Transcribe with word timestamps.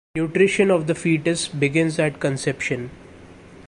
Nutrition 0.17 0.71
of 0.71 0.87
the 0.87 0.95
fetus 0.95 1.47
begins 1.47 1.99
at 1.99 2.19
conception. 2.19 2.89